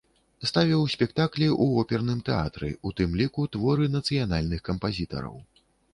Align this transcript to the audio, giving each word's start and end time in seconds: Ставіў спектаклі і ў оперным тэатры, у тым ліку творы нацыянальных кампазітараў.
Ставіў 0.51 0.85
спектаклі 0.93 1.45
і 1.47 1.49
ў 1.63 1.83
оперным 1.83 2.19
тэатры, 2.29 2.69
у 2.87 2.95
тым 3.01 3.13
ліку 3.21 3.45
творы 3.57 3.85
нацыянальных 3.97 4.59
кампазітараў. 4.71 5.37